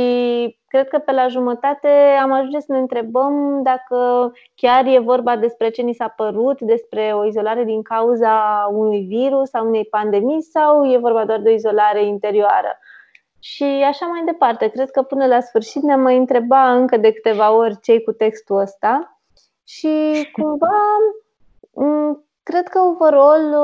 cred 0.67 0.89
că 0.89 0.99
pe 0.99 1.13
la 1.13 1.29
jumătate 1.29 1.89
am 2.23 2.33
ajuns 2.33 2.65
să 2.65 2.73
ne 2.73 2.79
întrebăm 2.79 3.63
dacă 3.63 4.33
chiar 4.55 4.87
e 4.87 4.99
vorba 4.99 5.37
despre 5.37 5.71
ce 5.71 5.83
ni 5.83 5.95
s-a 5.95 6.09
părut, 6.09 6.61
despre 6.61 7.13
o 7.15 7.27
izolare 7.27 7.65
din 7.65 7.83
cauza 7.83 8.67
unui 8.73 9.01
virus 9.01 9.49
sau 9.49 9.67
unei 9.67 9.85
pandemii 9.85 10.43
sau 10.43 10.93
e 10.93 10.99
vorba 10.99 11.25
doar 11.25 11.41
de 11.41 11.51
o 11.51 11.53
izolare 11.53 12.05
interioară. 12.05 12.79
Și 13.45 13.65
așa 13.65 14.07
mai 14.07 14.25
departe. 14.25 14.69
Cred 14.69 14.91
că 14.91 15.03
până 15.03 15.27
la 15.27 15.41
sfârșit 15.41 15.83
ne 15.83 15.97
mai 15.97 16.17
întreba 16.17 16.73
încă 16.73 16.97
de 16.97 17.13
câteva 17.13 17.53
ori 17.53 17.81
ce 17.81 18.01
cu 18.01 18.13
textul 18.13 18.59
ăsta 18.59 19.21
și 19.65 19.89
cumva 20.33 20.83
cred 22.43 22.69
că 22.69 22.81
overall 22.81 23.55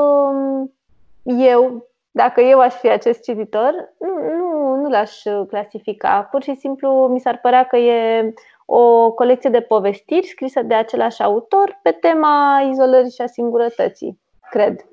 eu, 1.23 1.87
dacă 2.11 2.41
eu 2.41 2.59
aș 2.59 2.73
fi 2.73 2.89
acest 2.89 3.21
cititor, 3.23 3.93
nu, 3.99 4.35
nu, 4.35 4.75
nu 4.75 4.89
l-aș 4.89 5.21
clasifica. 5.47 6.27
Pur 6.31 6.43
și 6.43 6.55
simplu 6.55 7.07
mi 7.07 7.19
s-ar 7.19 7.39
părea 7.39 7.63
că 7.63 7.77
e 7.77 8.33
o 8.65 9.11
colecție 9.11 9.49
de 9.49 9.61
povestiri 9.61 10.27
scrisă 10.27 10.61
de 10.61 10.73
același 10.73 11.21
autor 11.21 11.79
pe 11.83 11.91
tema 11.91 12.67
izolării 12.71 13.11
și 13.11 13.21
a 13.21 13.27
singurătății, 13.27 14.19
cred. 14.49 14.85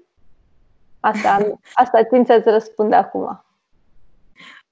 Asta, 1.01 1.59
asta 1.75 2.05
țin 2.05 2.25
să-ți 2.25 2.49
răspund 2.49 2.93
acum. 2.93 3.43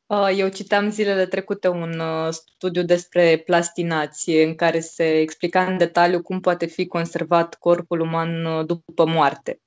Uh, 0.06 0.28
eu 0.36 0.48
citeam 0.48 0.90
zilele 0.90 1.26
trecute 1.26 1.68
un 1.68 1.98
uh, 1.98 2.28
studiu 2.30 2.82
despre 2.82 3.42
plastinație 3.46 4.44
în 4.44 4.54
care 4.54 4.80
se 4.80 5.18
explica 5.18 5.64
în 5.64 5.76
detaliu 5.76 6.22
cum 6.22 6.40
poate 6.40 6.66
fi 6.66 6.86
conservat 6.86 7.54
corpul 7.54 8.00
uman 8.00 8.44
uh, 8.44 8.66
după 8.66 9.06
moarte. 9.06 9.60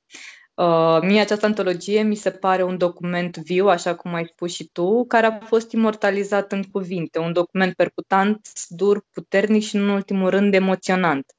Mie 1.01 1.19
această 1.19 1.45
antologie 1.45 2.01
mi 2.01 2.15
se 2.15 2.31
pare 2.31 2.63
un 2.63 2.77
document 2.77 3.37
viu, 3.37 3.67
așa 3.67 3.95
cum 3.95 4.13
ai 4.13 4.25
spus 4.25 4.53
și 4.53 4.69
tu, 4.71 5.05
care 5.07 5.25
a 5.25 5.39
fost 5.39 5.71
imortalizat 5.71 6.51
în 6.51 6.63
cuvinte, 6.63 7.19
un 7.19 7.33
document 7.33 7.73
percutant, 7.73 8.49
dur, 8.67 9.05
puternic 9.11 9.63
și, 9.63 9.75
în 9.75 9.89
ultimul 9.89 10.29
rând, 10.29 10.53
emoționant. 10.53 11.33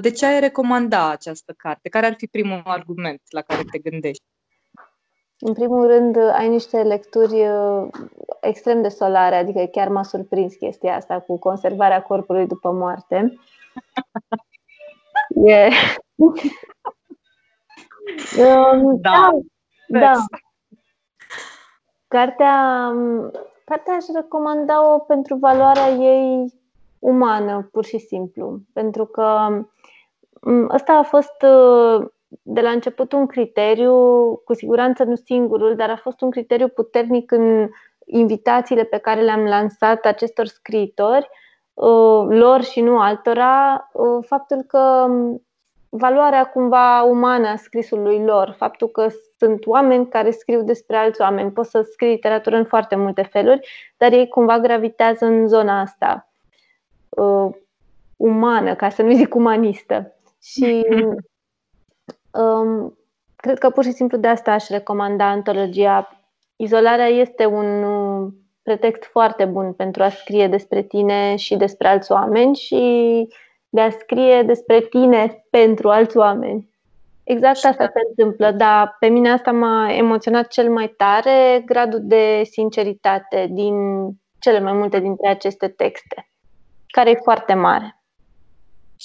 De 0.00 0.10
ce 0.10 0.26
ai 0.26 0.40
recomanda 0.40 1.10
această 1.10 1.54
carte? 1.56 1.88
Care 1.88 2.06
ar 2.06 2.14
fi 2.16 2.26
primul 2.26 2.62
argument 2.64 3.20
la 3.28 3.42
care 3.42 3.62
te 3.70 3.78
gândești? 3.78 4.24
În 5.38 5.52
primul 5.52 5.86
rând, 5.86 6.16
ai 6.16 6.48
niște 6.48 6.82
lecturi 6.82 7.48
uh, 7.48 7.88
extrem 8.40 8.82
de 8.82 8.88
solare, 8.88 9.36
adică 9.36 9.64
chiar 9.64 9.88
m-a 9.88 10.02
surprins 10.02 10.54
chestia 10.54 10.96
asta 10.96 11.20
cu 11.20 11.38
conservarea 11.38 12.02
corpului 12.02 12.46
după 12.46 12.70
moarte. 12.70 13.32
E... 15.44 15.68
Um, 18.38 19.00
da. 19.00 19.30
Da. 19.88 19.98
da. 19.98 20.12
Cartea, 22.08 22.92
cartea 23.64 23.94
aș 23.94 24.04
recomanda-o 24.14 24.98
pentru 24.98 25.36
valoarea 25.36 25.88
ei 25.88 26.52
umană, 26.98 27.68
pur 27.72 27.84
și 27.84 27.98
simplu. 27.98 28.60
Pentru 28.72 29.04
că 29.04 29.48
ăsta 30.68 30.92
a 30.92 31.02
fost 31.02 31.42
uh, 31.42 32.06
de 32.42 32.60
la 32.60 32.70
început 32.70 33.12
un 33.12 33.26
criteriu, 33.26 33.94
cu 34.44 34.54
siguranță 34.54 35.04
nu 35.04 35.14
singurul, 35.14 35.76
dar 35.76 35.90
a 35.90 35.96
fost 35.96 36.20
un 36.20 36.30
criteriu 36.30 36.68
puternic 36.68 37.30
în 37.30 37.68
invitațiile 38.04 38.84
pe 38.84 38.98
care 38.98 39.20
le-am 39.20 39.44
lansat 39.44 40.04
acestor 40.04 40.46
scriitori, 40.46 41.28
uh, 41.74 42.26
lor 42.28 42.62
și 42.62 42.80
nu 42.80 42.98
altora, 42.98 43.90
uh, 43.92 44.24
faptul 44.26 44.62
că 44.62 45.06
valoarea 45.88 46.44
cumva 46.44 47.02
umană 47.02 47.48
a 47.48 47.56
scrisului 47.56 48.24
lor, 48.24 48.54
faptul 48.58 48.88
că 48.88 49.06
sunt 49.38 49.66
oameni 49.66 50.08
care 50.08 50.30
scriu 50.30 50.62
despre 50.62 50.96
alți 50.96 51.20
oameni. 51.20 51.50
Poți 51.50 51.70
să 51.70 51.82
scrii 51.82 52.10
literatură 52.10 52.56
în 52.56 52.64
foarte 52.64 52.96
multe 52.96 53.22
feluri, 53.22 53.68
dar 53.96 54.12
ei 54.12 54.28
cumva 54.28 54.58
gravitează 54.58 55.24
în 55.24 55.48
zona 55.48 55.80
asta 55.80 56.28
uh, 57.08 57.54
umană, 58.16 58.74
ca 58.74 58.88
să 58.88 59.02
nu 59.02 59.12
zic 59.12 59.34
umanistă. 59.34 60.14
Și 60.42 60.86
um, 62.34 62.98
cred 63.36 63.58
că 63.58 63.70
pur 63.70 63.84
și 63.84 63.90
simplu 63.90 64.18
de 64.18 64.28
asta 64.28 64.52
aș 64.52 64.68
recomanda 64.68 65.24
antologia. 65.24 66.08
Izolarea 66.56 67.06
este 67.06 67.46
un 67.46 67.82
uh, 67.82 68.32
pretext 68.62 69.04
foarte 69.10 69.44
bun 69.44 69.72
pentru 69.72 70.02
a 70.02 70.08
scrie 70.08 70.48
despre 70.48 70.82
tine 70.82 71.36
și 71.36 71.56
despre 71.56 71.88
alți 71.88 72.12
oameni 72.12 72.56
și 72.56 73.28
de 73.68 73.80
a 73.80 73.90
scrie 73.90 74.42
despre 74.42 74.80
tine 74.80 75.46
pentru 75.50 75.88
alți 75.88 76.16
oameni. 76.16 76.72
Exact 77.24 77.64
asta 77.64 77.90
se 77.92 78.00
întâmplă, 78.08 78.50
dar 78.50 78.96
pe 78.98 79.06
mine 79.06 79.30
asta 79.30 79.52
m-a 79.52 79.92
emoționat 79.92 80.46
cel 80.46 80.70
mai 80.70 80.88
tare, 80.88 81.62
gradul 81.66 82.00
de 82.02 82.42
sinceritate 82.50 83.48
din 83.50 83.74
cele 84.38 84.60
mai 84.60 84.72
multe 84.72 85.00
dintre 85.00 85.28
aceste 85.28 85.68
texte, 85.68 86.30
care 86.86 87.10
e 87.10 87.20
foarte 87.22 87.54
mare. 87.54 88.03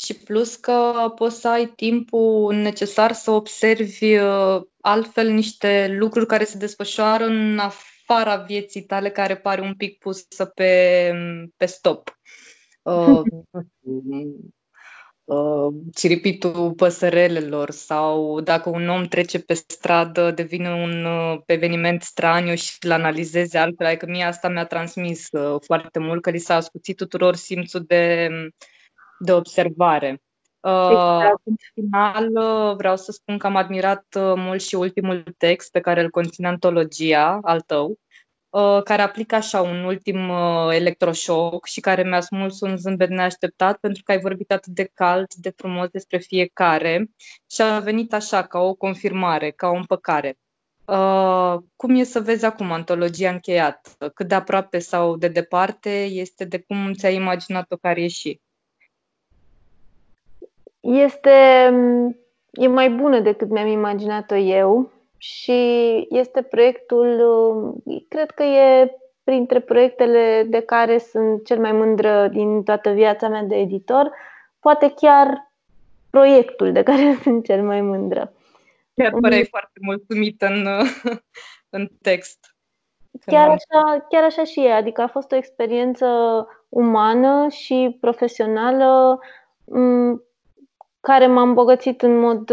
Și 0.03 0.13
plus 0.13 0.55
că 0.55 1.11
poți 1.15 1.39
să 1.39 1.47
ai 1.47 1.65
timpul 1.75 2.55
necesar 2.55 3.11
să 3.11 3.31
observi 3.31 4.17
uh, 4.17 4.61
altfel 4.81 5.29
niște 5.29 5.95
lucruri 5.99 6.25
care 6.25 6.43
se 6.43 6.57
desfășoară 6.57 7.25
în 7.25 7.59
afara 7.59 8.35
vieții 8.35 8.81
tale, 8.81 9.09
care 9.09 9.37
pare 9.37 9.61
un 9.61 9.75
pic 9.75 9.97
pusă 9.97 10.45
pe, 10.45 11.11
pe 11.57 11.65
stop. 11.65 12.19
Uh, 12.81 13.21
uh, 15.23 15.73
ciripitul 15.95 16.73
păsărelelor 16.73 17.69
sau 17.71 18.39
dacă 18.39 18.69
un 18.69 18.87
om 18.87 19.03
trece 19.03 19.39
pe 19.39 19.53
stradă, 19.53 20.31
devine 20.31 20.71
un 20.71 21.05
uh, 21.05 21.39
eveniment 21.45 22.01
straniu 22.01 22.55
și 22.55 22.77
îl 22.79 22.91
analizeze 22.91 23.57
altfel. 23.57 23.87
Adică 23.87 24.05
mie 24.05 24.23
asta 24.23 24.49
mi-a 24.49 24.65
transmis 24.65 25.27
uh, 25.31 25.61
foarte 25.65 25.99
mult, 25.99 26.21
că 26.21 26.29
li 26.29 26.39
s-a 26.39 26.55
ascuțit 26.55 26.97
tuturor 26.97 27.35
simțul 27.35 27.83
de, 27.87 28.29
de 29.19 29.31
observare. 29.31 30.21
Uh, 30.59 30.89
exact. 30.91 31.41
În 31.43 31.55
final, 31.73 32.29
uh, 32.35 32.75
vreau 32.75 32.97
să 32.97 33.11
spun 33.11 33.37
că 33.37 33.47
am 33.47 33.55
admirat 33.55 34.05
uh, 34.15 34.33
mult 34.35 34.61
și 34.61 34.75
ultimul 34.75 35.23
text 35.37 35.71
pe 35.71 35.79
care 35.79 36.01
îl 36.01 36.09
conține 36.09 36.47
antologia 36.47 37.39
al 37.41 37.61
tău, 37.61 37.99
Uh, 38.49 38.83
care 38.83 39.01
aplică 39.01 39.35
așa 39.35 39.61
un 39.61 39.83
ultim 39.83 40.29
uh, 40.29 40.67
electroșoc 40.71 41.65
și 41.65 41.79
care 41.79 42.03
mi-a 42.03 42.21
smuls 42.21 42.59
un 42.59 42.77
zâmbet 42.77 43.09
neașteptat 43.09 43.77
pentru 43.77 44.03
că 44.03 44.11
ai 44.11 44.19
vorbit 44.19 44.51
atât 44.51 44.73
de 44.73 44.91
cald, 44.93 45.33
de 45.33 45.53
frumos 45.55 45.87
despre 45.87 46.17
fiecare 46.17 47.09
și 47.51 47.61
a 47.61 47.79
venit 47.79 48.13
așa, 48.13 48.43
ca 48.43 48.59
o 48.59 48.73
confirmare, 48.73 49.51
ca 49.51 49.67
o 49.67 49.75
împăcare. 49.75 50.37
Uh, 50.85 51.55
cum 51.75 51.95
e 51.95 52.03
să 52.03 52.19
vezi 52.19 52.45
acum 52.45 52.71
antologia 52.71 53.29
încheiată? 53.29 54.09
Cât 54.13 54.27
de 54.27 54.35
aproape 54.35 54.79
sau 54.79 55.17
de 55.17 55.27
departe 55.27 56.03
este 56.03 56.45
de 56.45 56.59
cum 56.59 56.93
ți-ai 56.93 57.15
imaginat-o 57.15 57.75
care 57.75 58.01
ieși? 58.01 58.39
Este 60.89 61.29
e 62.51 62.67
mai 62.67 62.89
bună 62.89 63.19
decât 63.19 63.49
mi-am 63.49 63.67
imaginat-o 63.67 64.35
eu 64.35 64.91
și 65.17 66.07
este 66.09 66.41
proiectul, 66.41 67.07
cred 68.07 68.31
că 68.31 68.43
e 68.43 68.91
printre 69.23 69.59
proiectele 69.59 70.45
de 70.47 70.59
care 70.59 70.97
sunt 70.97 71.45
cel 71.45 71.59
mai 71.59 71.71
mândră 71.71 72.27
din 72.27 72.63
toată 72.63 72.89
viața 72.89 73.27
mea 73.27 73.43
de 73.43 73.55
editor, 73.55 74.11
poate 74.59 74.93
chiar 74.95 75.51
proiectul 76.09 76.71
de 76.71 76.83
care 76.83 77.17
sunt 77.23 77.45
cel 77.45 77.63
mai 77.63 77.81
mândră. 77.81 78.33
Chiar 78.93 79.13
păreai 79.21 79.45
foarte 79.45 79.79
mulțumită 79.81 80.45
în, 80.45 80.67
în 81.77 81.89
text. 82.01 82.55
Chiar 83.25 83.49
așa, 83.49 84.05
chiar 84.09 84.23
așa 84.23 84.43
și 84.43 84.65
e, 84.65 84.71
adică 84.71 85.01
a 85.01 85.07
fost 85.07 85.31
o 85.31 85.35
experiență 85.35 86.07
umană 86.69 87.47
și 87.49 87.97
profesională 87.99 89.19
care 90.99 91.27
m-a 91.27 91.41
îmbogățit 91.41 92.01
în 92.01 92.19
mod 92.19 92.51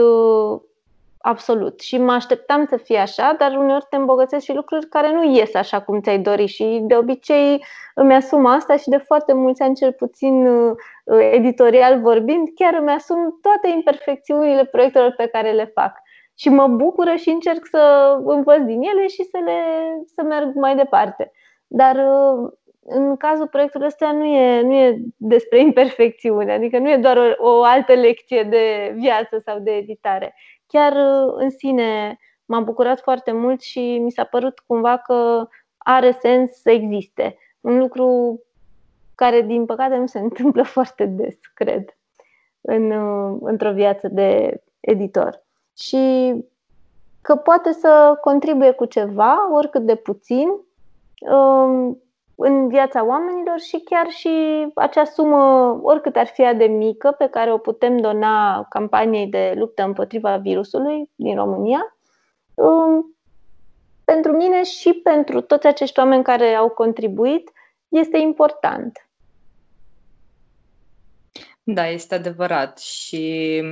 absolut. 1.26 1.80
Și 1.80 1.98
mă 1.98 2.12
așteptam 2.12 2.66
să 2.68 2.76
fie 2.76 2.98
așa, 2.98 3.34
dar 3.38 3.56
uneori 3.56 3.86
te 3.90 3.96
îmbogățesc 3.96 4.44
și 4.44 4.54
lucruri 4.54 4.86
care 4.86 5.12
nu 5.12 5.34
ies 5.34 5.54
așa 5.54 5.80
cum 5.80 6.00
ți-ai 6.00 6.18
dori 6.18 6.46
și 6.46 6.80
de 6.82 6.96
obicei 6.96 7.64
îmi 7.94 8.14
asum 8.14 8.46
asta 8.46 8.76
și 8.76 8.88
de 8.88 8.96
foarte 8.96 9.32
mulți 9.32 9.62
ani, 9.62 9.74
cel 9.74 9.92
puțin 9.92 10.46
uh, 10.46 10.76
editorial 11.32 12.00
vorbind, 12.00 12.48
chiar 12.54 12.74
îmi 12.74 12.90
asum 12.90 13.38
toate 13.42 13.68
imperfecțiunile 13.68 14.64
proiectelor 14.64 15.14
pe 15.16 15.26
care 15.26 15.52
le 15.52 15.64
fac. 15.74 15.92
Și 16.34 16.48
mă 16.48 16.66
bucură 16.66 17.14
și 17.14 17.28
încerc 17.28 17.66
să 17.66 18.14
învăț 18.24 18.62
din 18.62 18.82
ele 18.82 19.06
și 19.06 19.24
să, 19.24 19.38
le, 19.44 19.60
să 20.14 20.22
merg 20.22 20.54
mai 20.54 20.76
departe. 20.76 21.32
Dar 21.66 21.96
uh, 21.96 22.52
în 22.88 23.16
cazul 23.16 23.46
proiectului 23.46 23.86
ăsta 23.86 24.12
nu 24.12 24.24
e, 24.24 24.60
nu 24.60 24.74
e 24.74 25.00
despre 25.16 25.60
imperfecțiune, 25.60 26.52
adică 26.52 26.78
nu 26.78 26.90
e 26.90 26.96
doar 26.96 27.16
o, 27.16 27.50
o 27.50 27.62
altă 27.62 27.92
lecție 27.92 28.42
de 28.42 28.94
viață 28.96 29.38
sau 29.44 29.58
de 29.58 29.70
editare 29.70 30.34
chiar 30.66 30.92
uh, 30.92 31.34
în 31.36 31.50
sine 31.50 32.18
m-am 32.44 32.64
bucurat 32.64 33.00
foarte 33.00 33.32
mult 33.32 33.60
și 33.60 33.98
mi 33.98 34.10
s-a 34.10 34.24
părut 34.24 34.58
cumva 34.66 34.96
că 34.96 35.48
are 35.76 36.10
sens 36.20 36.50
să 36.50 36.70
existe. 36.70 37.38
Un 37.60 37.78
lucru 37.78 38.40
care, 39.14 39.40
din 39.40 39.64
păcate, 39.64 39.96
nu 39.96 40.06
se 40.06 40.18
întâmplă 40.28 40.62
foarte 40.62 41.04
des, 41.06 41.34
cred, 41.54 41.96
în, 42.60 42.90
uh, 42.90 43.38
într-o 43.40 43.72
viață 43.72 44.08
de 44.08 44.60
editor. 44.80 45.44
Și 45.78 46.34
că 47.20 47.36
poate 47.36 47.72
să 47.72 48.18
contribuie 48.20 48.70
cu 48.70 48.84
ceva, 48.84 49.54
oricât 49.54 49.82
de 49.82 49.94
puțin, 49.94 50.48
um, 51.30 52.02
în 52.36 52.68
viața 52.68 53.04
oamenilor 53.04 53.58
și 53.58 53.78
chiar 53.84 54.08
și 54.08 54.66
acea 54.74 55.04
sumă, 55.04 55.78
oricât 55.82 56.16
ar 56.16 56.26
fi 56.26 56.54
de 56.56 56.64
mică, 56.64 57.14
pe 57.18 57.26
care 57.28 57.52
o 57.52 57.58
putem 57.58 57.96
dona 57.96 58.66
campaniei 58.68 59.26
de 59.26 59.54
luptă 59.56 59.82
împotriva 59.82 60.36
virusului 60.36 61.10
din 61.14 61.34
România, 61.34 61.96
um, 62.54 63.16
pentru 64.04 64.32
mine 64.32 64.62
și 64.62 64.92
pentru 64.92 65.40
toți 65.40 65.66
acești 65.66 65.98
oameni 65.98 66.22
care 66.22 66.54
au 66.54 66.68
contribuit, 66.68 67.50
este 67.88 68.18
important. 68.18 69.05
Da, 71.68 71.88
este 71.88 72.14
adevărat 72.14 72.78
și 72.78 73.62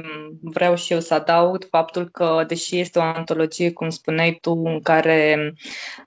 vreau 0.40 0.76
și 0.76 0.92
eu 0.92 1.00
să 1.00 1.14
adaug 1.14 1.66
faptul 1.70 2.08
că, 2.08 2.44
deși 2.46 2.78
este 2.78 2.98
o 2.98 3.02
antologie, 3.02 3.72
cum 3.72 3.90
spuneai 3.90 4.38
tu, 4.40 4.50
în 4.52 4.80
care, 4.80 5.54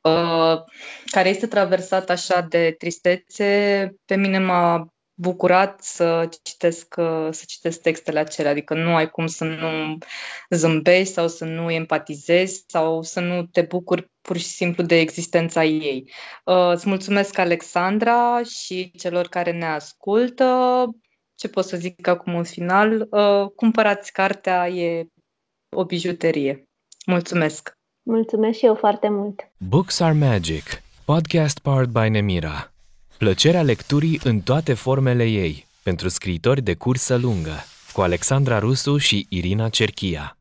uh, 0.02 0.58
care 1.06 1.30
este 1.30 1.48
traversată 1.48 2.12
așa 2.12 2.42
de 2.42 2.76
tristețe, 2.78 3.96
pe 4.06 4.16
mine 4.16 4.40
m-a 4.40 4.94
bucurat 5.14 5.82
să 5.84 6.30
citesc, 6.44 6.96
uh, 6.98 7.28
să 7.32 7.44
citesc 7.48 7.82
textele 7.82 8.20
acelea, 8.20 8.52
adică 8.52 8.74
nu 8.74 8.96
ai 8.96 9.10
cum 9.10 9.28
să 9.28 9.44
nu 9.44 9.98
zâmbești 10.50 11.14
sau 11.14 11.28
să 11.28 11.46
nu 11.46 11.72
empatizezi 11.72 12.64
sau 12.68 13.02
să 13.02 13.20
nu 13.20 13.46
te 13.46 13.62
bucuri 13.62 14.12
pur 14.22 14.38
și 14.38 14.46
simplu 14.46 14.84
de 14.84 15.00
existența 15.00 15.64
ei. 15.64 16.12
Uh, 16.46 16.72
îți 16.74 16.90
mulțumesc, 16.90 17.38
Alexandra, 17.38 18.44
și 18.44 18.92
celor 18.92 19.28
care 19.28 19.52
ne 19.52 19.66
ascultă 19.66 20.46
ce 21.38 21.48
pot 21.48 21.66
să 21.66 21.78
zic 21.78 22.08
acum 22.08 22.36
în 22.36 22.44
final, 22.44 23.08
uh, 23.10 23.50
cumpărați 23.56 24.12
cartea, 24.12 24.70
e 24.70 25.08
o 25.76 25.86
bijuterie. 25.86 26.64
Mulțumesc! 27.06 27.72
Mulțumesc 28.04 28.58
și 28.58 28.66
eu 28.66 28.76
foarte 28.76 29.10
mult! 29.10 29.52
Books 29.58 30.00
are 30.00 30.14
Magic, 30.14 30.64
podcast 31.06 31.60
powered 31.60 31.90
by 31.90 32.10
Nemira. 32.10 32.72
Plăcerea 33.18 33.62
lecturii 33.62 34.20
în 34.24 34.40
toate 34.42 34.74
formele 34.74 35.26
ei, 35.26 35.68
pentru 35.84 36.08
scriitori 36.08 36.62
de 36.62 36.74
cursă 36.74 37.16
lungă, 37.16 37.56
cu 37.94 38.02
Alexandra 38.02 38.60
Rusu 38.60 38.98
și 38.98 39.26
Irina 39.30 39.70
Cerchia. 39.70 40.37